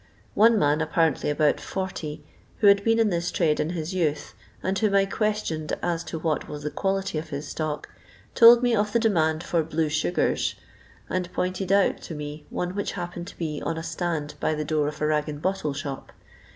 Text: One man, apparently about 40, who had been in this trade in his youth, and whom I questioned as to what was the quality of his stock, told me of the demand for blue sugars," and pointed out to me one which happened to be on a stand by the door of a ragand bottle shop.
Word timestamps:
One 0.33 0.57
man, 0.57 0.81
apparently 0.81 1.29
about 1.29 1.61
40, 1.61 2.25
who 2.57 2.65
had 2.65 2.83
been 2.83 2.97
in 2.97 3.11
this 3.11 3.29
trade 3.29 3.59
in 3.59 3.69
his 3.69 3.93
youth, 3.93 4.33
and 4.63 4.75
whom 4.79 4.95
I 4.95 5.05
questioned 5.05 5.73
as 5.83 6.03
to 6.05 6.17
what 6.17 6.49
was 6.49 6.63
the 6.63 6.71
quality 6.71 7.19
of 7.19 7.29
his 7.29 7.47
stock, 7.47 7.87
told 8.33 8.63
me 8.63 8.75
of 8.75 8.93
the 8.93 8.99
demand 8.99 9.43
for 9.43 9.61
blue 9.61 9.89
sugars," 9.89 10.55
and 11.07 11.31
pointed 11.33 11.71
out 11.71 12.01
to 12.01 12.15
me 12.15 12.47
one 12.49 12.73
which 12.73 12.93
happened 12.93 13.27
to 13.27 13.37
be 13.37 13.61
on 13.63 13.77
a 13.77 13.83
stand 13.83 14.33
by 14.39 14.55
the 14.55 14.65
door 14.65 14.87
of 14.87 14.99
a 15.03 15.05
ragand 15.05 15.39
bottle 15.43 15.71
shop. 15.75 16.11